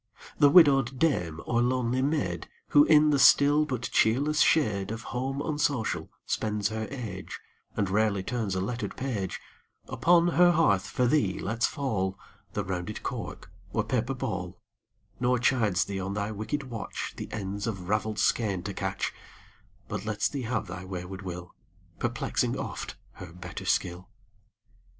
The 0.39 0.49
widowed 0.49 0.97
dame 0.97 1.41
or 1.45 1.61
lonely 1.61 2.01
maid, 2.01 2.49
Who, 2.69 2.85
in 2.85 3.11
the 3.11 3.19
still 3.19 3.65
but 3.65 3.83
cheerless 3.83 4.41
shade 4.41 4.89
Of 4.89 5.03
home 5.13 5.43
unsocial, 5.43 6.09
spends 6.25 6.69
her 6.69 6.87
age, 6.89 7.39
And 7.77 7.87
rarely 7.87 8.23
turns 8.23 8.55
a 8.55 8.61
lettered 8.61 8.97
page, 8.97 9.39
Upon 9.87 10.29
her 10.29 10.53
hearth 10.53 10.87
for 10.87 11.05
thee 11.05 11.37
lets 11.37 11.67
fall 11.67 12.17
The 12.53 12.63
rounded 12.63 13.03
cork 13.03 13.51
or 13.73 13.83
paper 13.83 14.15
ball, 14.15 14.59
Nor 15.19 15.37
chides 15.37 15.85
thee 15.85 15.99
on 15.99 16.15
thy 16.15 16.31
wicked 16.31 16.63
watch, 16.71 17.13
The 17.15 17.31
ends 17.31 17.67
of 17.67 17.87
raveled 17.87 18.17
skein 18.17 18.63
to 18.63 18.73
catch, 18.73 19.13
But 19.87 20.03
lets 20.03 20.27
thee 20.27 20.41
have 20.49 20.65
thy 20.65 20.83
wayward 20.83 21.21
will, 21.21 21.53
Perplexing 21.99 22.57
oft 22.57 22.95
her 23.11 23.31
better 23.31 23.65
skill. 23.65 24.09